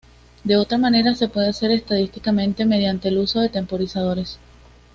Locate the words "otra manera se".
0.57-1.27